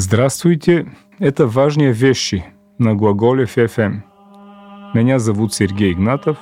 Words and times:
Здравствуйте, 0.00 0.86
это 1.18 1.48
важные 1.48 1.90
вещи 1.90 2.44
на 2.78 2.94
глаголе 2.94 3.46
ФФМ. 3.46 4.02
Меня 4.94 5.18
зовут 5.18 5.54
Сергей 5.54 5.92
Игнатов, 5.92 6.38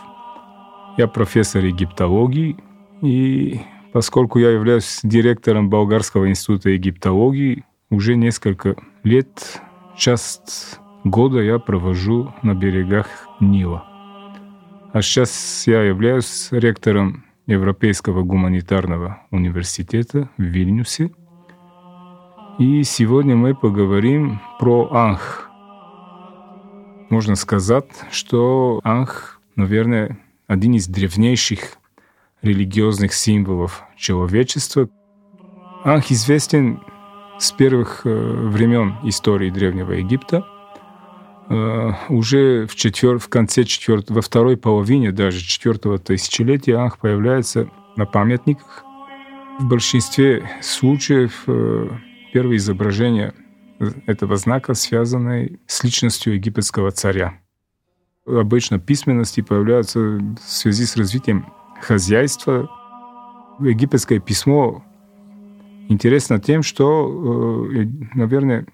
я 0.99 1.07
профессор 1.07 1.65
египтологии, 1.65 2.59
и 3.01 3.63
поскольку 3.95 4.39
я 4.39 4.51
являюсь 4.51 5.01
директором 5.03 5.71
Болгарского 5.71 6.29
института 6.29 6.69
египтологии, 6.69 7.65
уже 7.89 8.15
несколько 8.15 8.77
лет, 9.05 9.63
часть 9.97 10.79
года 11.05 11.41
я 11.41 11.59
провожу 11.59 12.35
на 12.43 12.53
берегах 12.53 13.07
Нила. 13.41 13.87
А 14.93 15.01
сейчас 15.01 15.67
я 15.67 15.83
являюсь 15.83 16.49
ректором 16.51 17.25
Европейского 17.47 18.23
гуманитарного 18.23 19.23
университета 19.31 20.29
в 20.37 20.43
Вильнюсе– 20.43 21.11
и 22.59 22.83
сегодня 22.85 23.37
мы 23.37 23.55
поговорим 23.55 24.41
про 24.59 24.89
Анх. 24.93 25.51
Можно 27.11 27.37
сказать, 27.37 27.87
что 28.11 28.81
Анх, 28.83 29.41
наверное, 29.57 30.19
один 30.47 30.75
из 30.75 30.87
древнейших 30.89 31.77
религиозных 32.43 33.13
символов 33.13 33.83
человечества. 33.97 34.89
Анх 35.85 36.11
известен 36.11 36.81
с 37.39 37.53
первых 37.53 38.03
э, 38.05 38.09
времен 38.11 38.97
истории 39.05 39.51
Древнего 39.51 39.93
Египта. 39.93 40.47
Э, 41.51 41.93
уже 42.09 42.67
в, 42.67 42.75
четвер... 42.75 43.19
в 43.19 43.29
конце 43.29 43.65
четвертого, 43.65 44.17
во 44.17 44.23
второй 44.23 44.57
половине 44.57 45.13
даже 45.13 45.41
четвертого 45.41 45.99
тысячелетия 45.99 46.77
Анх 46.77 46.99
появляется 46.99 47.69
на 47.97 48.07
памятниках. 48.07 48.83
В 49.61 49.69
большинстве 49.69 50.49
случаев 50.63 51.45
э, 51.47 51.89
первые 52.37 52.59
изображения 52.59 53.33
этого 54.05 54.37
знака 54.37 54.75
связаны 54.75 55.59
с 55.67 55.83
личностью 55.83 56.35
египетского 56.35 56.91
царя. 56.91 57.41
Обычно 58.27 58.79
письменности 58.79 59.41
появляются 59.41 59.99
в 59.99 60.39
связи 60.41 60.85
с 60.85 60.99
развитием 60.99 61.47
хозяйства. 61.81 62.69
Египетское 63.59 64.21
письмо 64.21 64.85
интересно 65.89 66.39
тем, 66.39 66.63
что, 66.63 67.67
э, 67.73 67.87
наверное, 68.13 68.67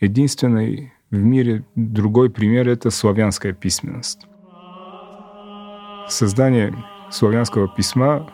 единственный 0.00 0.92
в 1.12 1.18
мире 1.18 1.64
другой 1.76 2.30
пример— 2.30 2.68
это 2.68 2.90
славянская 2.90 3.52
письменность. 3.52 4.26
Создание 6.08 6.74
славянского 7.12 7.68
письма 7.68 8.28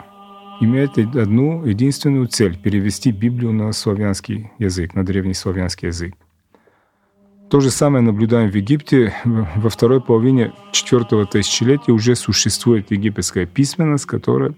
имеет 0.61 0.99
одну 0.99 1.65
единственную 1.65 2.29
цель— 2.29 2.59
перевести 2.63 3.11
Библию 3.11 3.53
на 3.53 3.73
славянский 3.73 4.51
язык, 4.59 4.95
на 4.95 5.05
древний 5.05 5.35
славянский 5.35 5.89
язык. 5.89 6.15
То 7.51 7.59
же 7.59 7.71
самое 7.71 8.05
наблюдаем 8.05 8.49
в 8.49 8.55
Египте. 8.55 9.13
Во 9.25 9.71
второй 9.71 10.01
половине 10.01 10.53
четвертого 10.71 11.27
тысячелетия 11.27 11.91
уже 11.91 12.15
существует 12.15 12.93
египетская 12.93 13.45
письменность, 13.45 14.07
которая 14.07 14.55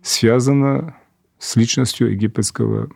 связана 0.00 0.96
с 1.38 1.56
личностью 1.56 2.10
египетского 2.10 2.88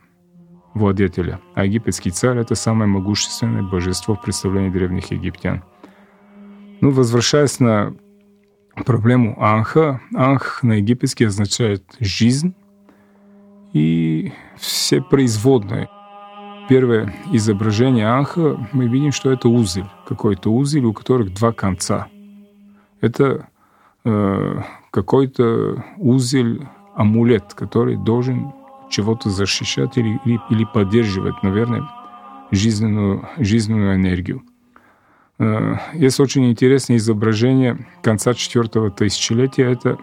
владетеля. 0.72 1.40
А 1.54 1.66
египетский 1.66 2.10
царь— 2.10 2.38
это 2.38 2.54
самое 2.54 2.88
могущественное 2.88 3.62
божество 3.62 4.14
в 4.14 4.22
представлении 4.22 4.70
древних 4.70 5.10
египтян. 5.10 5.64
Ну, 6.80 6.90
возвращаясь 6.90 7.60
на 7.60 7.94
проблему 8.84 9.36
Анха. 9.42 10.00
Анх 10.14 10.62
на 10.62 10.74
египетский 10.74 11.24
означает 11.24 11.84
«жизнь» 12.00 12.54
и 13.72 14.32
все 14.56 15.00
производные. 15.00 15.88
Первое 16.68 17.14
изображение 17.32 18.08
Анха, 18.08 18.56
мы 18.72 18.86
видим, 18.86 19.12
что 19.12 19.30
это 19.32 19.48
узель, 19.48 19.88
какой-то 20.06 20.52
узель, 20.52 20.84
у 20.84 20.92
которых 20.92 21.34
два 21.34 21.52
конца. 21.52 22.08
Это 23.00 23.48
э, 24.04 24.60
какой-то 24.90 25.84
узель, 25.96 26.68
амулет, 26.94 27.54
который 27.54 27.96
должен 27.96 28.52
чего-то 28.90 29.30
защищать 29.30 29.96
или, 29.96 30.20
или, 30.24 30.40
или 30.50 30.64
поддерживать, 30.64 31.42
наверное, 31.42 31.88
жизненную, 32.50 33.28
жизненную 33.38 33.96
энергию. 33.96 34.42
Э, 35.40 35.76
есть 35.94 36.20
очень 36.20 36.50
интересное 36.50 36.98
изображение 36.98 37.78
конца 38.02 38.34
четвертого 38.34 38.90
тысячелетия. 38.90 39.72
Это 39.72 39.98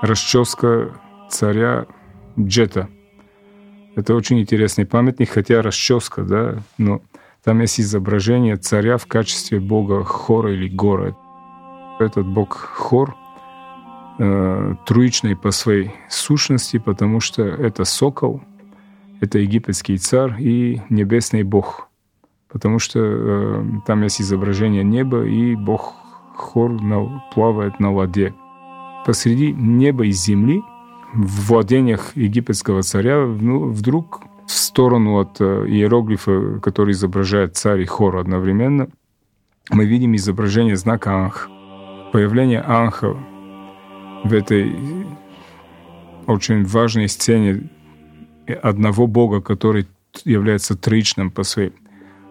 расческа 0.00 0.98
царя 1.30 1.86
Джета. 2.38 2.88
Это 3.94 4.14
очень 4.14 4.40
интересный 4.40 4.86
памятник, 4.86 5.30
хотя 5.30 5.62
расческа, 5.62 6.22
да, 6.22 6.62
но 6.78 7.02
там 7.44 7.60
есть 7.60 7.80
изображение 7.80 8.56
царя 8.56 8.96
в 8.96 9.06
качестве 9.06 9.60
бога 9.60 10.04
Хора 10.04 10.52
или 10.52 10.68
Гора. 10.68 11.16
Этот 11.98 12.26
бог 12.26 12.56
Хор 12.56 13.14
э, 14.18 14.74
троичный 14.86 15.36
по 15.36 15.50
своей 15.50 15.92
сущности, 16.08 16.78
потому 16.78 17.20
что 17.20 17.42
это 17.42 17.84
сокол, 17.84 18.42
это 19.20 19.38
египетский 19.38 19.98
царь 19.98 20.34
и 20.40 20.80
небесный 20.88 21.42
бог– 21.42 21.88
потому 22.48 22.78
что 22.78 23.00
э, 23.00 23.64
там 23.86 24.02
есть 24.02 24.20
изображение 24.20 24.84
неба, 24.84 25.24
и 25.24 25.54
Бог 25.54 25.94
Хор 26.34 26.80
на, 26.80 27.22
плавает 27.34 27.80
на 27.80 27.92
воде. 27.92 28.34
Посреди 29.04 29.52
неба 29.52 30.06
и 30.06 30.10
земли, 30.10 30.62
в 31.14 31.48
владениях 31.48 32.16
египетского 32.16 32.82
царя, 32.82 33.24
ну, 33.24 33.70
вдруг 33.70 34.22
в 34.46 34.52
сторону 34.52 35.18
от 35.18 35.40
э, 35.40 35.66
иероглифа, 35.66 36.60
который 36.60 36.92
изображает 36.92 37.56
царь 37.56 37.80
и 37.80 37.86
хор 37.86 38.16
одновременно, 38.16 38.88
мы 39.70 39.86
видим 39.86 40.14
изображение 40.14 40.76
знака 40.76 41.24
Анх. 41.24 41.48
Появление 42.12 42.60
Анха 42.60 43.16
в 44.24 44.32
этой 44.32 44.76
очень 46.26 46.64
важной 46.64 47.08
сцене 47.08 47.68
одного 48.62 49.06
Бога, 49.06 49.40
который 49.40 49.86
является 50.24 50.76
троичным 50.76 51.30
по 51.30 51.42
своей 51.42 51.72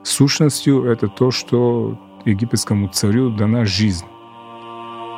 Сущностью 0.05 0.83
это 0.83 1.07
то, 1.07 1.31
что 1.31 1.99
египетскому 2.25 2.89
царю 2.89 3.31
дана 3.31 3.65
жизнь. 3.65 4.05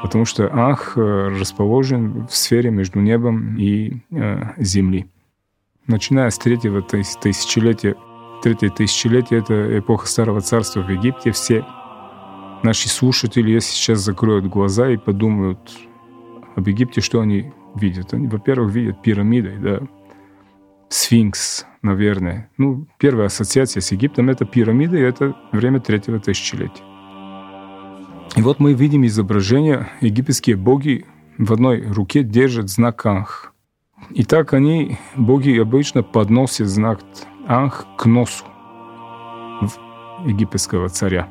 Потому 0.02 0.24
что 0.24 0.50
Ах 0.50 0.98
э, 0.98 1.02
расположен 1.38 2.26
в 2.26 2.34
сфере 2.34 2.72
между 2.72 3.02
небом 3.02 3.58
и 3.58 3.98
э, 4.12 4.54
землей. 4.56 5.08
Начиная 5.88 6.30
с 6.30 6.38
третьего 6.38 6.82
тысячелетия, 6.82 7.98
третье 8.42 8.70
тысячелетие— 8.70 9.40
это 9.42 9.78
эпоха 9.78 10.08
Старого 10.08 10.40
Царства 10.40 10.80
в 10.80 10.90
Египте, 10.90 11.32
все 11.32 11.66
наши 12.64 12.88
слушатели, 12.88 13.52
если 13.52 13.74
сейчас 13.74 14.00
закроют 14.00 14.46
глаза 14.46 14.90
и 14.90 14.96
подумают 14.96 15.60
об 16.56 16.66
Египте, 16.66 17.02
что 17.02 17.20
они 17.20 17.52
видят? 17.76 18.14
Они, 18.14 18.28
во-первых, 18.28 18.74
видят 18.74 19.02
пирамиды, 19.02 19.58
да, 19.60 19.82
сфинкс, 20.90 21.66
наверное. 21.82 22.50
Ну, 22.58 22.88
первая 22.98 23.28
ассоциация 23.28 23.82
с 23.82 23.92
Египтом— 23.92 24.30
это 24.32 24.46
пирамиды, 24.46 25.00
и 25.00 25.04
это 25.04 25.36
время 25.52 25.80
третьего 25.80 26.20
тысячелетия. 26.20 26.84
И 28.36 28.42
вот 28.42 28.60
мы 28.60 28.74
видим 28.74 29.06
изображение, 29.06 29.90
египетские 30.02 30.58
боги 30.58 31.06
в 31.38 31.54
одной 31.54 31.82
руке 31.82 32.24
держат 32.24 32.70
знак 32.70 33.06
Анх. 33.06 33.54
И 34.12 34.24
так 34.24 34.54
они, 34.54 34.98
боги, 35.16 35.58
обычно 35.60 36.04
подносят 36.04 36.68
знак 36.68 37.00
Анх 37.48 37.86
к 37.98 38.06
носу 38.06 38.46
египетского 40.26 40.90
царя. 40.90 41.28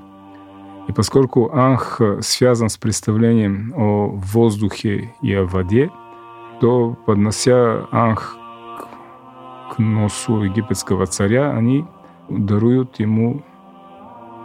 И 0.88 0.92
поскольку 0.92 1.52
Анх 1.52 2.00
связан 2.20 2.68
с 2.68 2.76
представлением 2.76 3.72
о 3.76 4.08
воздухе 4.08 5.14
и 5.22 5.32
о 5.34 5.44
воде, 5.44 5.90
то, 6.60 6.96
поднося 7.06 7.86
Анх 7.90 8.36
к 9.70 9.78
носу 9.78 10.42
египетского 10.42 11.06
царя, 11.06 11.52
они 11.52 11.84
даруют 12.28 12.98
ему 13.00 13.44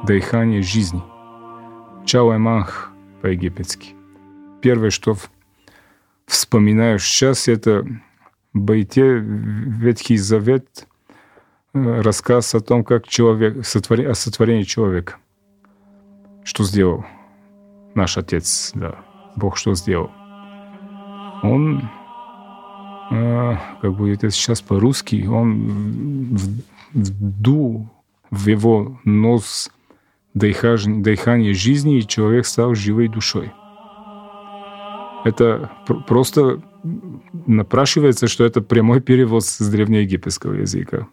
дыхание 0.04 0.62
жизни. 0.62 1.02
Чауэманх 2.06 2.92
по-египетски. 3.22 3.96
Первое, 4.62 4.90
что 4.90 5.16
вспоминаю 6.26 7.00
сейчас, 7.00 7.48
это 7.48 7.86
Байте 8.54 9.18
Ветхий 9.18 10.18
Завет, 10.18 10.88
э, 11.74 12.02
рассказ 12.02 12.54
о 12.54 12.60
том, 12.60 12.84
как 12.84 13.08
человек, 13.08 13.60
о 13.60 14.14
сотворении 14.14 14.64
человека. 14.64 15.16
Что 16.44 16.64
сделал 16.64 17.06
наш 17.96 18.18
Отец, 18.18 18.72
да, 18.76 18.96
Бог 19.36 19.58
что 19.58 19.74
сделал? 19.76 20.12
Он 21.44 21.90
как 23.12 23.94
бы 23.94 24.12
это 24.12 24.30
сейчас 24.30 24.62
по-русски, 24.62 25.28
он 25.28 26.38
вдул 26.94 27.90
в 28.30 28.48
его 28.48 29.00
нос 29.04 29.70
дыхание 30.34 31.54
жизни, 31.54 31.98
и 31.98 32.08
человек 32.08 32.46
стал 32.46 32.74
живой 32.74 33.10
душой. 33.10 33.52
Это 35.26 35.70
просто 36.08 36.62
напрашивается, 37.46 38.28
что 38.28 38.46
это 38.46 38.62
прямой 38.62 39.02
перевод 39.02 39.44
с 39.44 39.70
древнеегипетского 39.70 40.54
языка. 40.54 41.08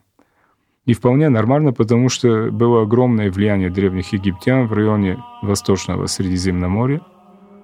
И 0.86 0.94
вполне 0.94 1.28
нормально, 1.28 1.72
потому 1.72 2.08
что 2.08 2.50
было 2.50 2.82
огромное 2.82 3.30
влияние 3.30 3.68
древних 3.68 4.12
египтян 4.14 4.66
в 4.66 4.72
районе 4.72 5.18
Восточного 5.42 6.06
Средиземноморья, 6.06 7.02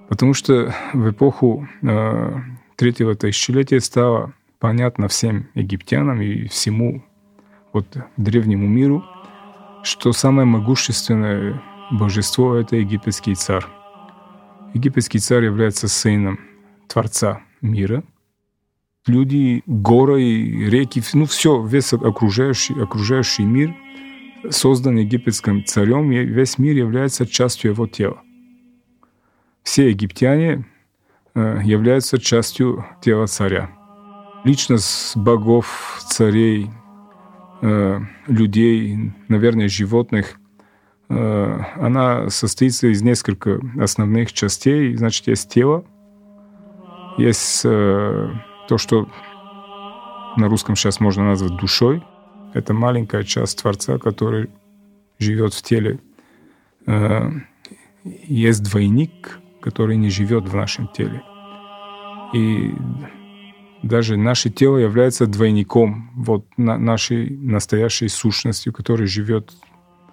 потому 0.09 0.35
что 0.35 0.75
в 0.93 1.11
эпоху 1.11 1.67
э, 1.83 2.33
третьего 2.77 3.15
тысячелетия 3.15 3.81
стало 3.81 4.35
понятно 4.59 5.09
всем 5.09 5.49
египтянам 5.55 6.21
и 6.21 6.49
всему 6.49 7.05
вот 7.73 7.87
древнему 8.17 8.67
миру, 8.67 9.05
что 9.83 10.13
самое 10.13 10.47
могущественное 10.47 11.63
божество— 11.91 12.55
это 12.57 12.77
египетский 12.77 13.35
царь. 13.35 13.65
Египетский 14.73 15.19
царь 15.19 15.45
является 15.45 15.89
сыном 15.89 16.41
Творца 16.89 17.43
мира. 17.61 18.03
Люди, 19.07 19.63
горы, 19.67 20.69
реки, 20.69 21.03
ну 21.13 21.27
все, 21.27 21.63
весь 21.65 21.93
окружающий, 21.93 22.75
окружающий 22.81 23.45
мир 23.45 23.75
создан 24.51 24.97
египетским 24.99 25.65
царем, 25.65 26.11
и 26.13 26.25
весь 26.25 26.59
мир 26.59 26.75
является 26.75 27.27
частью 27.27 27.73
его 27.73 27.87
тела. 27.87 28.21
Все 29.63 29.91
египтяне 29.91 30.67
являются 31.35 32.19
частью 32.19 32.85
тела 33.01 33.27
царя. 33.27 33.71
Личность 34.45 35.17
богов, 35.17 36.01
царей, 36.07 36.71
э, 37.63 38.01
людей, 38.27 39.13
наверное, 39.29 39.69
животных, 39.69 40.39
э, 41.09 41.59
она 41.77 42.29
состоит 42.29 42.73
из 42.85 43.03
нескольких 43.03 43.61
основных 43.81 44.33
частей. 44.33 44.95
Значит, 44.97 45.27
есть 45.29 45.49
тело, 45.51 45.85
есть 47.17 47.63
э, 47.65 48.31
то, 48.69 48.79
что 48.79 49.09
на 50.37 50.49
русском 50.49 50.77
сейчас 50.77 51.01
можно 51.01 51.25
назвать 51.25 51.57
душой. 51.57 52.03
Это 52.53 52.75
маленькая 52.75 53.23
часть 53.23 53.63
Творца, 53.63 53.99
который 53.99 54.51
живет 55.19 55.55
в 55.55 55.63
теле. 55.63 56.01
Э, 56.87 57.31
есть 58.03 58.63
двойник, 58.63 59.39
который 59.65 59.97
не 59.97 60.11
живет 60.11 60.47
в 60.47 60.55
нашем 60.55 60.89
теле. 60.89 61.23
И 62.35 62.75
даже 63.83 64.19
наше 64.19 64.51
тело 64.51 64.77
является 64.77 65.27
двойником 65.27 66.11
вот 66.15 66.45
на 66.59 66.77
нашей 66.77 67.31
настоящей 67.31 68.09
сущностью, 68.09 68.75
которая 68.75 69.07
живет, 69.07 69.53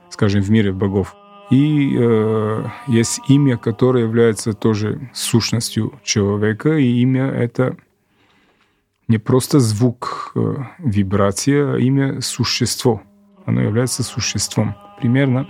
скажем, 0.10 0.42
в 0.42 0.50
мире 0.50 0.72
богов. 0.72 1.16
И 1.50 1.98
э, 2.00 2.66
есть 2.88 3.20
имя, 3.28 3.58
которое 3.58 4.06
является 4.06 4.54
тоже 4.54 5.12
сущностью 5.14 6.00
человека, 6.02 6.78
и 6.78 7.02
имя 7.02 7.26
это 7.26 7.76
не 9.10 9.18
просто 9.18 9.60
звук, 9.60 10.32
э, 10.34 10.56
вибрация, 10.80 11.74
а 11.74 11.78
имя 11.78 12.22
существо. 12.22 13.02
Оно 13.46 13.60
является 13.60 14.02
существом. 14.04 14.76
Примерно 15.02 15.46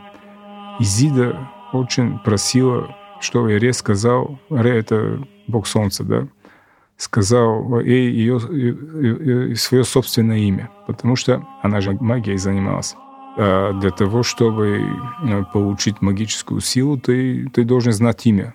Изида 0.80 1.51
очень 1.71 2.18
просила, 2.18 2.95
что 3.21 3.47
Ире 3.50 3.73
сказал, 3.73 4.39
Ре— 4.50 4.77
это 4.79 5.25
Бог 5.47 5.68
Солнца, 5.68 6.03
да, 6.03 6.27
сказал 6.97 7.79
ей 7.79 8.12
ее, 8.12 8.39
ее, 8.51 9.56
свое 9.56 9.83
собственное 9.83 10.39
имя, 10.39 10.69
потому 10.88 11.15
что 11.15 11.45
она 11.62 11.81
же 11.81 11.97
магией 12.00 12.38
занималась. 12.38 12.95
А 13.38 13.73
для 13.73 13.91
того, 13.91 14.23
чтобы 14.23 14.85
э, 15.23 15.44
получить 15.53 16.01
магическую 16.01 16.59
силу, 16.59 16.97
ты, 16.97 17.50
ты 17.50 17.63
должен 17.63 17.94
знать 17.94 18.25
имя, 18.25 18.53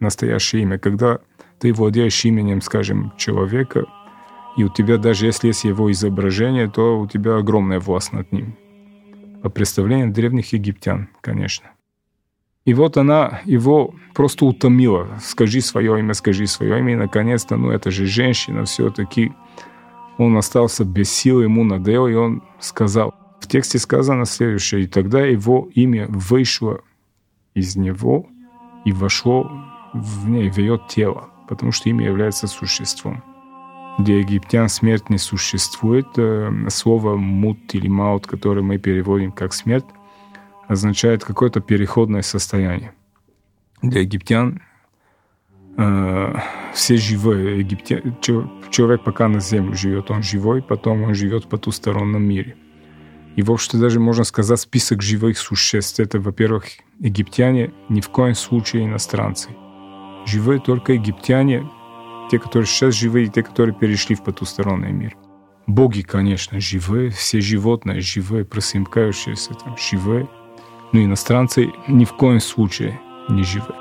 настоящее 0.00 0.62
имя. 0.62 0.78
Когда 0.78 1.18
ты 1.58 1.72
владеешь 1.72 2.24
именем, 2.24 2.62
скажем, 2.62 3.12
человека, 3.16 3.84
и 4.56 4.64
у 4.64 4.68
тебя 4.68 4.98
даже 4.98 5.26
если 5.26 5.48
есть 5.48 5.64
его 5.64 5.90
изображение, 5.92 6.70
то 6.70 7.00
у 7.00 7.06
тебя 7.06 7.36
огромная 7.36 7.80
власть 7.80 8.12
над 8.12 8.32
ним. 8.32 8.56
По 9.42 9.50
представлению 9.50 10.10
древних 10.10 10.52
египтян, 10.52 11.08
конечно. 11.20 11.73
И 12.64 12.74
вот 12.74 12.96
она 12.96 13.40
его 13.44 13.94
просто 14.14 14.46
утомила. 14.46 15.18
Скажи 15.22 15.60
свое 15.60 15.98
имя, 15.98 16.14
скажи 16.14 16.46
свое 16.46 16.78
имя. 16.78 16.94
И 16.94 16.96
наконец-то, 16.96 17.56
ну 17.56 17.70
это 17.70 17.90
же 17.90 18.06
женщина 18.06 18.64
все-таки. 18.64 19.32
Он 20.16 20.36
остался 20.36 20.84
без 20.84 21.10
сил, 21.10 21.42
ему 21.42 21.64
надоело, 21.64 22.06
и 22.06 22.14
он 22.14 22.42
сказал– 22.60 23.14
в 23.44 23.46
тексте 23.46 23.78
сказано 23.78 24.24
следующее. 24.24 24.84
«И 24.84 24.86
тогда 24.86 25.20
его 25.20 25.68
имя 25.74 26.06
вышло 26.08 26.80
из 27.52 27.76
него 27.76 28.26
и 28.86 28.92
вошло 28.92 29.50
в 29.92 30.28
ней, 30.30 30.50
в 30.50 30.56
ее 30.56 30.80
тело, 30.88 31.28
потому 31.46 31.70
что 31.70 31.90
имя 31.90 32.06
является 32.06 32.46
существом». 32.46 33.22
Для 33.98 34.18
египтян 34.18 34.70
смерть 34.70 35.10
не 35.10 35.18
существует. 35.18 36.06
Э, 36.16 36.50
слово 36.70 37.16
«мут» 37.16 37.74
или 37.74 37.86
«маут», 37.86 38.26
которое 38.26 38.62
мы 38.62 38.78
переводим 38.78 39.30
как 39.30 39.52
«смерть», 39.52 39.84
означает 40.68 41.24
какое-то 41.24 41.60
переходное 41.60 42.22
состояние. 42.22 42.92
Для 43.82 44.00
египтян 44.00 44.62
э, 45.76 46.34
все 46.72 46.96
живые. 46.96 47.58
Египтян, 47.60 48.16
человек 48.70 49.04
пока 49.04 49.28
на 49.28 49.40
землю 49.40 49.74
живет, 49.74 50.10
он 50.10 50.22
живой, 50.22 50.62
потом 50.62 51.02
он 51.02 51.14
живет 51.14 51.44
в 51.44 51.48
потустороннем 51.48 52.22
мире. 52.22 52.56
И, 53.36 53.42
в 53.42 53.50
общем-то, 53.50 53.78
даже 53.78 53.98
можно 53.98 54.24
сказать 54.24 54.60
список 54.60 55.02
живых 55.02 55.38
существ. 55.38 55.98
Это, 55.98 56.20
во-первых, 56.20 56.64
египтяне, 57.00 57.72
ни 57.88 58.00
в 58.00 58.08
коем 58.08 58.34
случае 58.34 58.84
иностранцы. 58.84 59.50
Живые 60.26 60.60
только 60.60 60.92
египтяне, 60.92 61.68
те, 62.30 62.38
которые 62.38 62.66
сейчас 62.66 62.94
живы, 62.94 63.24
и 63.24 63.28
те, 63.28 63.42
которые 63.42 63.74
перешли 63.74 64.14
в 64.14 64.22
потусторонний 64.22 64.92
мир. 64.92 65.16
Боги, 65.66 66.02
конечно, 66.02 66.60
живые, 66.60 67.10
все 67.10 67.40
животные 67.40 68.00
живые, 68.00 68.44
просымкающиеся 68.44 69.54
там, 69.54 69.76
живые. 69.76 70.28
Но 70.94 71.02
иностранцы 71.02 71.72
ни 71.88 72.04
в 72.04 72.12
коем 72.12 72.38
случае 72.38 73.00
не 73.28 73.42
живые. 73.42 73.74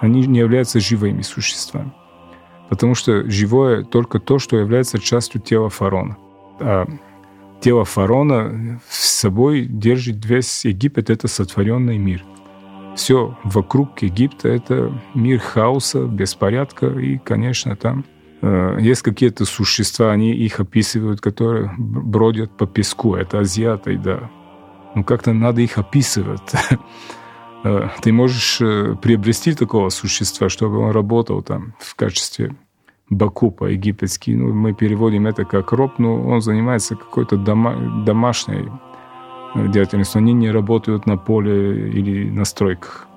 Они 0.00 0.24
не 0.28 0.38
являются 0.38 0.78
живыми 0.78 1.22
существами. 1.22 1.92
Потому 2.68 2.94
что 2.94 3.28
живое 3.28 3.82
только 3.82 4.20
то, 4.20 4.38
что 4.38 4.56
является 4.56 5.00
частью 5.00 5.40
тела 5.40 5.70
фарона. 5.70 6.16
А 6.60 6.86
тело 7.60 7.84
фараона 7.84 8.80
с 8.88 9.08
собой 9.08 9.66
держит 9.66 10.24
весь 10.24 10.64
Египет, 10.64 11.10
это 11.10 11.26
сотворенный 11.26 11.98
мир. 11.98 12.24
Все 12.94 13.36
вокруг 13.42 14.02
Египта— 14.02 14.48
это 14.50 14.92
мир 15.14 15.40
хаоса, 15.40 16.04
беспорядка, 16.04 16.86
и, 16.86 17.18
конечно, 17.18 17.74
там 17.74 18.04
э, 18.42 18.78
есть 18.80 19.02
какие-то 19.02 19.46
существа, 19.46 20.12
они 20.12 20.32
их 20.32 20.60
описывают, 20.60 21.20
которые 21.20 21.74
бродят 21.76 22.56
по 22.56 22.68
песку. 22.68 23.16
Это 23.16 23.40
азиаты, 23.40 23.98
да. 23.98 24.30
Ну, 24.96 25.04
как-то 25.04 25.34
надо 25.34 25.60
их 25.60 25.78
описывать. 25.78 26.52
Э, 27.64 27.88
ты 28.02 28.12
можешь 28.12 28.60
э, 28.60 28.94
приобрести 29.02 29.54
такого 29.54 29.88
существа, 29.88 30.50
чтобы 30.50 30.78
он 30.78 30.90
работал 30.90 31.42
там 31.42 31.74
в 31.80 31.96
качестве 31.96 32.54
Баку 33.08 33.50
по-египетски. 33.50 34.32
Ну, 34.32 34.52
мы 34.52 34.74
переводим 34.74 35.26
это 35.26 35.44
как 35.46 35.72
роб, 35.72 35.98
но 35.98 36.22
он 36.22 36.42
занимается 36.42 36.96
какой-то 36.96 37.38
дома, 37.38 38.04
домашней 38.04 38.68
э, 39.54 39.68
деятельностью. 39.68 40.18
Они 40.18 40.34
не 40.34 40.50
работают 40.50 41.06
на 41.06 41.16
поле 41.16 41.88
или 41.88 42.28
на 42.30 42.44
стройках. 42.44 43.08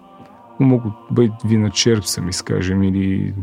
Ну, 0.57 0.65
могут 0.67 0.95
быть 1.09 1.33
виночерпцами, 1.43 2.31
скажем, 2.31 2.81
или 2.81 3.35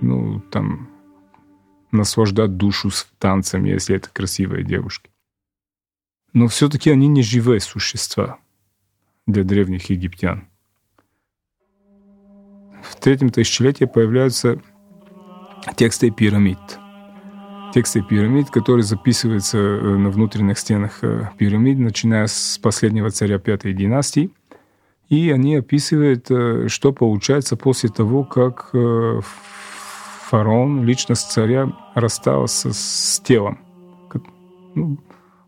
ну, 0.00 0.40
там, 0.50 0.88
наслаждать 1.92 2.56
душу 2.56 2.90
с 2.90 3.06
танцами, 3.18 3.68
если 3.68 3.94
это 3.94 4.08
красивые 4.10 4.64
девушки. 4.64 5.10
Но 6.32 6.46
все-таки 6.48 6.90
они 6.90 7.08
не 7.08 7.22
живые 7.22 7.60
существа 7.60 8.38
для 9.26 9.44
древних 9.44 9.90
египтян. 9.90 10.48
В 12.82 12.96
третьем 12.96 13.30
тысячелетии 13.30 13.84
появляются 13.84 14.60
тексты 15.76 16.10
пирамид. 16.10 16.58
Тексты 17.74 18.02
пирамид, 18.02 18.50
которые 18.50 18.82
записываются 18.82 19.58
э, 19.58 19.96
на 19.96 20.10
внутренних 20.10 20.58
стенах 20.58 21.00
э, 21.02 21.28
пирамид, 21.36 21.78
начиная 21.78 22.26
с 22.26 22.58
последнего 22.62 23.10
царя 23.10 23.38
пятой 23.38 23.74
династии. 23.74 24.30
И 25.10 25.30
они 25.30 25.56
описывают, 25.56 26.30
э, 26.30 26.68
что 26.68 26.92
получается 26.92 27.56
после 27.56 27.90
того, 27.90 28.24
как 28.24 28.70
фараон, 30.28 30.84
личность 30.84 31.30
царя, 31.30 31.72
расстался 31.94 32.72
с 32.72 33.20
телом. 33.24 33.58
Ну, 34.74 34.98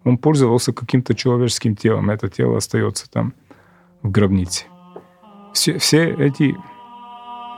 он 0.04 0.18
пользовался 0.18 0.72
каким-то 0.72 1.14
человеческим 1.14 1.76
телом, 1.76 2.10
это 2.10 2.28
тело 2.28 2.56
остается 2.56 3.10
там 3.10 3.34
в 4.02 4.10
гробнице. 4.10 4.66
Все, 5.52 5.78
все 5.78 6.10
эти 6.10 6.56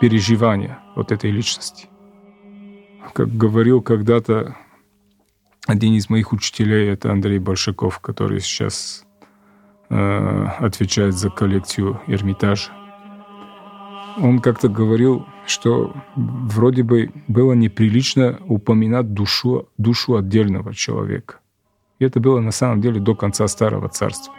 переживания 0.01 0.79
вот 0.97 1.13
этой 1.13 1.31
личности, 1.31 1.89
как 3.15 3.37
говорил 3.37 3.83
когда-то 3.83 4.57
один 5.67 5.95
из 5.95 6.11
моих 6.11 6.33
учителей, 6.33 6.91
это 6.91 7.13
Андрей 7.13 7.39
Большаков, 7.39 8.01
который 8.01 8.41
сейчас 8.41 9.05
э, 9.91 10.47
отвечает 10.59 11.15
за 11.15 11.31
коллекцию 11.31 12.01
Эрмитажа. 12.09 12.73
Он 14.19 14.41
как-то 14.41 14.69
говорил, 14.69 15.25
что 15.47 15.95
вроде 16.17 16.83
бы 16.83 17.11
было 17.29 17.53
неприлично 17.53 18.41
упоминать 18.47 19.15
душу, 19.15 19.69
душу 19.79 20.17
отдельного 20.17 20.75
человека. 20.75 21.42
И 22.03 22.05
это 22.05 22.19
было 22.19 22.41
на 22.41 22.51
самом 22.51 22.81
деле 22.81 22.99
до 22.99 23.15
конца 23.15 23.47
Старого 23.47 23.89
Царства. 23.89 24.35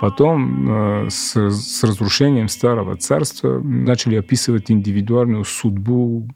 Потом 0.00 0.70
э, 0.70 1.10
с, 1.10 1.34
с 1.34 1.82
разрушением 1.82 2.46
Старого 2.46 2.96
Царства 2.96 3.58
начали 3.58 4.14
описывать 4.14 4.70
индивидуальную 4.70 5.42
судьбу 5.42 6.28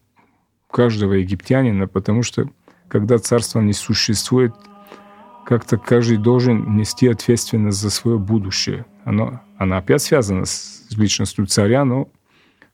каждого 0.68 1.12
египтянина, 1.12 1.86
потому 1.86 2.24
что 2.24 2.50
когда 2.88 3.18
царство 3.18 3.60
не 3.60 3.72
существует, 3.72 4.52
как-то 5.46 5.78
каждый 5.78 6.16
должен 6.16 6.74
нести 6.74 7.06
ответственность 7.06 7.78
за 7.78 7.90
свое 7.90 8.18
будущее. 8.18 8.86
Оно, 9.04 9.40
она 9.56 9.78
опять 9.78 10.02
связана 10.02 10.46
с 10.46 10.88
личностью 10.90 11.46
царя, 11.46 11.84
но 11.84 12.08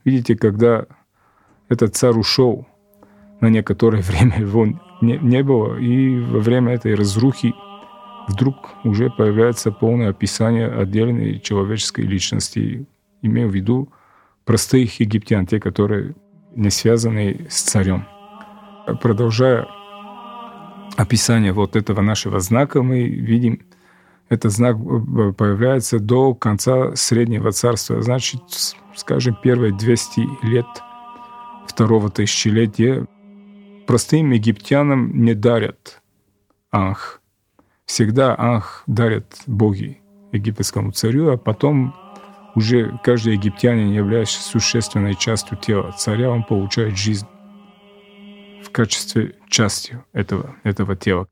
видите, 0.02 0.35
когда 0.35 0.87
этот 1.68 1.95
царь 1.95 2.16
ушел, 2.16 2.66
на 3.42 3.49
некоторое 3.49 4.00
время 4.00 4.40
его 4.40 4.66
не, 5.00 5.19
не 5.19 5.43
было, 5.43 5.79
и 5.79 6.19
во 6.19 6.41
время 6.41 6.75
этой 6.75 6.95
разрухи 6.95 7.55
вдруг 8.29 8.75
уже 8.85 9.11
появляется 9.11 9.71
полное 9.71 10.11
описание 10.11 10.69
отдельной 10.69 11.41
человеческой 11.41 12.03
личности, 12.03 12.87
имею 13.23 13.49
в 13.49 13.55
виду 13.55 13.93
простых 14.45 15.00
египтян, 15.00 15.47
те, 15.47 15.61
которые 15.61 16.15
не 16.55 16.71
связаны 16.71 17.47
с 17.49 17.62
царем. 17.62 18.07
Продолжая 19.03 19.67
описание 20.97 21.53
вот 21.53 21.76
этого 21.76 22.00
нашего 22.00 22.41
знака, 22.41 22.83
мы 22.83 23.03
видим, 23.05 23.61
этот 24.29 24.53
знак 24.53 24.76
э, 24.76 25.33
появляется 25.33 25.99
до 25.99 26.35
конца 26.35 26.97
Среднего 26.97 27.53
Царства. 27.53 28.03
Значит, 28.03 28.43
скажем, 28.95 29.37
первые 29.41 29.73
200 29.73 30.47
лет 30.47 30.67
второго 31.69 32.11
тысячелетия 32.11 33.07
простым 33.87 34.33
египтянам 34.33 35.23
не 35.25 35.35
дарят 35.35 36.02
анх. 36.71 37.21
Всегда 37.85 38.35
анх 38.38 38.83
дарят 38.87 39.43
боги 39.47 40.00
египетскому 40.33 40.93
царю, 40.93 41.31
а 41.31 41.37
потом 41.37 41.95
уже 42.55 42.99
каждый 43.05 43.35
египтянин, 43.35 43.93
являясь 43.93 44.31
существенной 44.31 45.14
частью 45.14 45.57
тела 45.57 45.93
царя, 45.93 46.31
он 46.31 46.43
получает 46.43 46.97
жизнь 46.97 47.26
в 48.64 48.71
качестве 48.71 49.37
частью 49.49 50.05
этого, 50.12 50.57
этого 50.64 50.97
тела. 50.97 51.28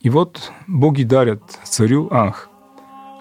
И 0.00 0.10
вот 0.10 0.52
боги 0.66 1.02
дарят 1.02 1.42
царю 1.64 2.08
анх. 2.10 2.48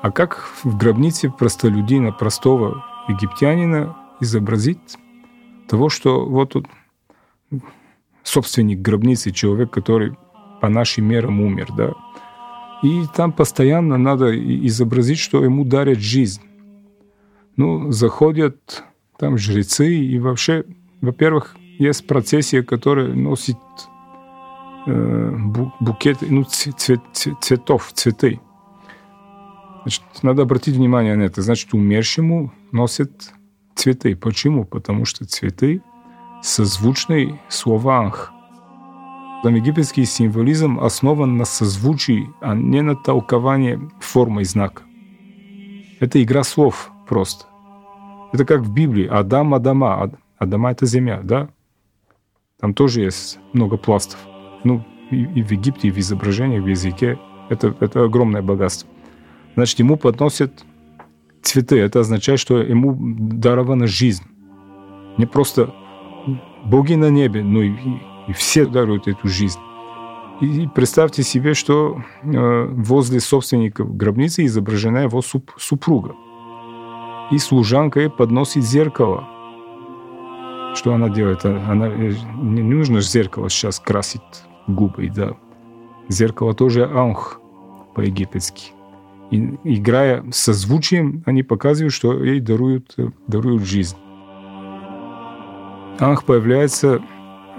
А 0.02 0.12
как 0.12 0.50
в 0.64 0.78
гробнице 0.78 1.30
простолюдина, 1.30 2.12
простого 2.12 2.84
египтянина 3.08 3.96
изобразить 4.20 4.98
того, 5.68 5.90
что 5.90 6.26
вот 6.26 6.54
тут 6.54 6.68
собственник 8.24 8.80
гробницы, 8.80 9.32
человек, 9.32 9.72
который 9.72 10.16
по 10.62 10.70
нашим 10.70 11.06
мерам 11.06 11.42
умер, 11.42 11.68
да. 11.76 11.94
И 12.84 13.04
там 13.16 13.32
постоянно 13.32 13.98
надо 13.98 14.32
изобразить, 14.68 15.20
что 15.20 15.44
ему 15.44 15.66
дарят 15.66 16.00
жизнь. 16.00 16.42
Ну, 17.58 17.92
заходят 17.92 18.84
там 19.18 19.38
жрецы, 19.38 19.94
и 19.94 20.18
вообще, 20.20 20.64
во-первых, 21.02 21.56
есть 21.78 22.08
процессия, 22.08 22.64
которая 22.64 23.14
носит 23.14 23.58
э, 24.88 25.38
букет, 25.80 26.18
ну, 26.22 26.44
цвет, 26.44 27.02
цветов, 27.14 27.92
цветы. 27.94 28.40
Значит, 29.82 30.04
надо 30.22 30.44
обратить 30.44 30.76
внимание 30.76 31.16
на 31.16 31.24
это. 31.24 31.42
Значит, 31.42 31.74
умершему 31.74 32.52
носят 32.72 33.32
цветы. 33.76 34.16
Почему? 34.16 34.64
Потому 34.64 35.06
что 35.06 35.26
цветы 35.26 35.82
созвучный 36.42 37.40
словах. 37.50 38.34
Там 39.44 39.56
египетский 39.56 40.06
символизм 40.06 40.80
основан 40.80 41.38
на 41.38 41.46
созвучии, 41.46 42.30
а 42.42 42.54
не 42.56 42.82
на 42.82 42.96
толковании 42.96 43.80
формы 44.00 44.42
и 44.42 44.46
знака. 44.46 44.84
Это 46.00 46.22
игра 46.22 46.44
слов 46.44 46.92
просто. 47.08 47.46
Это 48.34 48.46
как 48.46 48.62
в 48.62 48.74
Библии. 48.74 49.08
Адам, 49.08 49.54
Адама. 49.54 50.12
Адама— 50.38 50.72
это 50.72 50.86
земля, 50.86 51.22
да? 51.24 51.50
Там 52.60 52.74
тоже 52.74 53.02
есть 53.02 53.40
много 53.54 53.78
пластов. 53.78 54.20
Ну, 54.64 54.84
и, 55.10 55.24
и 55.24 55.44
в 55.44 55.52
Египте, 55.52 55.88
и 55.88 55.92
в 55.92 55.98
изображениях, 55.98 56.64
в 56.64 56.68
языке. 56.68 57.20
Это, 57.50 57.76
это 57.80 58.06
огромное 58.06 58.42
богатство. 58.42 58.90
Значит, 59.56 59.80
ему 59.80 59.98
подносят 59.98 60.64
цветы. 61.42 61.80
Это 61.80 62.00
означает, 62.00 62.40
что 62.40 62.60
ему 62.60 62.96
дарована 62.98 63.88
жизнь. 63.88 64.24
Не 65.18 65.26
просто 65.26 65.74
боги 66.64 66.94
на 66.94 67.10
небе, 67.10 67.44
ну 67.44 67.62
и, 67.62 67.72
и 68.28 68.34
все 68.34 68.66
даруют 68.66 69.08
эту 69.08 69.28
жизнь. 69.28 69.60
И 70.42 70.68
представьте 70.74 71.22
себе, 71.22 71.54
что 71.54 72.02
э, 72.24 72.66
возле 72.72 73.20
собственника 73.20 73.84
гробницы 73.84 74.44
изображена 74.46 75.00
его 75.00 75.22
суп, 75.22 75.52
супруга. 75.58 76.16
И 77.30 77.38
служанка 77.38 78.00
ей 78.00 78.10
подносит 78.10 78.64
зеркало. 78.64 79.28
Что 80.74 80.94
она 80.96 81.10
делает? 81.10 81.46
Она, 81.46 81.88
э, 81.88 82.14
не 82.42 82.64
нужно 82.64 83.02
зеркало 83.02 83.50
сейчас 83.52 83.80
красить 83.80 84.22
губы, 84.68 85.12
да. 85.16 85.36
Зеркало 86.10 86.56
тоже 86.56 86.90
анх 86.92 87.40
по-египетски. 87.94 88.72
И, 89.30 89.38
играя 89.64 90.26
со 90.32 90.54
звучием, 90.54 91.24
они 91.28 91.44
показывают, 91.44 91.94
что 91.94 92.24
ей 92.24 92.40
даруют, 92.40 92.96
э, 92.98 93.10
даруют 93.28 93.64
жизнь. 93.64 93.96
Анх 96.00 96.26
появляется 96.26 97.02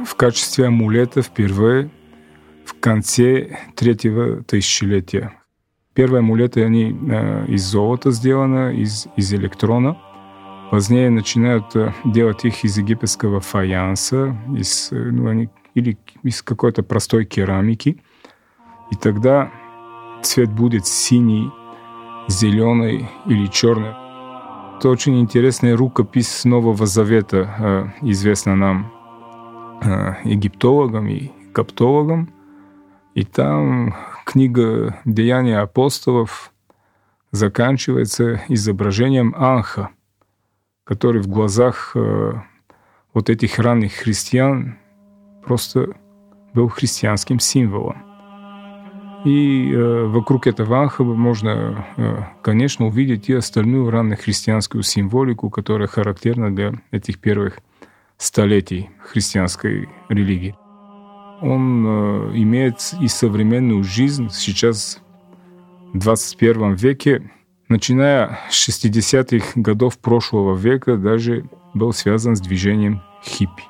в 0.04 0.14
качестве 0.16 0.66
амулета 0.66 1.22
впервые 1.22 1.90
в 2.64 2.78
конце 2.80 3.58
третьего 3.76 4.42
тысячелетия. 4.42 5.32
Первые 5.94 6.20
амулеты, 6.20 6.64
они 6.64 6.96
э, 7.10 7.46
из 7.48 7.64
золота 7.64 8.10
сделаны, 8.10 8.74
из, 8.76 9.06
из 9.16 9.32
электрона. 9.34 9.98
Позднее 10.70 11.10
начинают 11.10 11.76
э, 11.76 11.92
делать 12.04 12.44
их 12.44 12.64
из 12.64 12.78
египетского 12.78 13.40
фаянса, 13.40 14.36
из, 14.56 14.90
э, 14.90 14.96
ну, 14.96 15.28
они, 15.28 15.50
или 15.74 15.98
из 16.22 16.42
какой-то 16.42 16.82
простой 16.82 17.26
керамики. 17.26 18.02
И 18.90 18.96
тогда 18.96 19.50
цвет 20.22 20.50
будет 20.50 20.86
синий, 20.86 21.50
зеленый 22.28 23.08
или 23.26 23.46
черный. 23.46 24.01
Это 24.82 24.88
очень 24.88 25.20
интересная 25.20 25.76
рукопись 25.76 26.44
Нового 26.44 26.86
Завета, 26.86 27.94
э, 28.02 28.08
известна 28.08 28.56
нам 28.56 28.92
э, 29.80 30.14
египтологам 30.24 31.06
и 31.06 31.30
каптологам. 31.52 32.34
И 33.14 33.22
там 33.22 33.94
книга 34.26 34.98
«Деяния 35.04 35.60
апостолов» 35.60 36.52
заканчивается 37.30 38.42
изображением 38.48 39.36
Анха, 39.38 39.90
который 40.82 41.22
в 41.22 41.28
глазах 41.28 41.92
э, 41.94 42.32
вот 43.14 43.30
этих 43.30 43.60
ранних 43.60 43.92
христиан 43.92 44.78
просто 45.44 45.94
был 46.54 46.66
христианским 46.66 47.38
символом. 47.38 48.11
И 49.24 49.70
э, 49.72 50.04
вокруг 50.06 50.48
этого 50.48 50.82
анхаба 50.82 51.14
можно, 51.14 51.86
э, 51.96 52.16
конечно, 52.42 52.86
увидеть 52.86 53.28
и 53.28 53.34
остальную 53.34 53.88
раннохристианскую 53.88 54.82
символику, 54.82 55.48
которая 55.48 55.86
характерна 55.86 56.54
для 56.54 56.72
этих 56.90 57.18
первых 57.20 57.60
столетий 58.16 58.90
христианской 59.00 59.88
религии. 60.08 60.56
Он 61.40 61.86
э, 61.86 62.30
имеет 62.34 62.76
и 63.00 63.06
современную 63.06 63.84
жизнь 63.84 64.28
сейчас, 64.30 65.00
в 65.92 65.98
21 65.98 66.74
веке, 66.74 67.30
начиная 67.68 68.40
с 68.50 68.68
60-х 68.68 69.60
годов 69.60 69.98
прошлого 69.98 70.56
века, 70.56 70.96
даже 70.96 71.44
был 71.74 71.92
связан 71.92 72.34
с 72.34 72.40
движением 72.40 73.02
хиппи. 73.24 73.64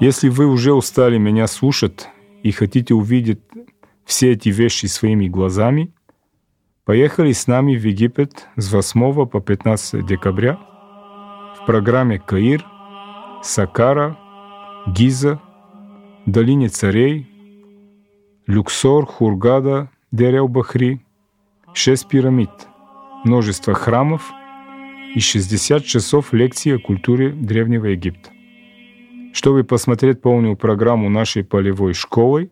Если 0.00 0.28
вы 0.28 0.46
уже 0.46 0.72
устали 0.72 1.16
меня 1.18 1.46
слушать, 1.46 2.08
и 2.42 2.50
хотите 2.50 2.94
увидеть 2.94 3.40
все 4.04 4.32
эти 4.32 4.48
вещи 4.50 4.86
своими 4.86 5.28
глазами, 5.28 5.92
поехали 6.84 7.32
с 7.32 7.46
нами 7.46 7.76
в 7.76 7.84
Египет 7.84 8.46
с 8.56 8.72
8 8.72 9.26
по 9.26 9.40
15 9.40 10.06
декабря 10.06 10.58
в 11.60 11.66
программе 11.66 12.18
«Каир», 12.18 12.64
«Сакара», 13.42 14.16
«Гиза», 14.86 15.40
«Долине 16.26 16.68
царей», 16.68 17.28
«Люксор», 18.46 19.06
«Хургада», 19.06 19.90
«Дерел-Бахри», 20.12 21.04
«Шесть 21.74 22.08
пирамид», 22.08 22.50
множество 23.24 23.74
храмов 23.74 24.32
и 25.14 25.20
60 25.20 25.84
часов 25.84 26.32
лекций 26.32 26.76
о 26.76 26.78
культуре 26.78 27.30
Древнего 27.30 27.86
Египта. 27.86 28.30
Чтобы 29.36 29.64
посмотреть 29.64 30.22
полную 30.22 30.56
программу 30.56 31.10
нашей 31.10 31.44
полевой 31.44 31.92
школы, 31.92 32.50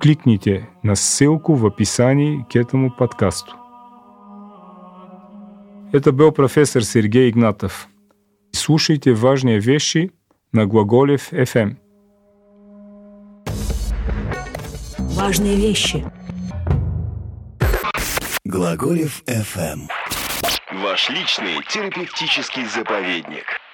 кликните 0.00 0.68
на 0.84 0.94
ссылку 0.94 1.54
в 1.54 1.66
описании 1.66 2.46
к 2.48 2.54
этому 2.54 2.92
подкасту. 2.92 3.50
Это 5.92 6.12
был 6.12 6.30
профессор 6.30 6.84
Сергей 6.84 7.30
Игнатов. 7.30 7.88
Слушайте 8.52 9.12
важные 9.12 9.58
вещи 9.58 10.12
на 10.52 10.66
Глаголев 10.66 11.32
FM. 11.32 11.78
Важные 15.16 15.56
вещи. 15.56 16.04
Глаголев 18.44 19.20
FM. 19.26 19.88
Ваш 20.74 21.10
личный 21.10 21.56
терапевтический 21.68 22.66
заповедник. 22.66 23.65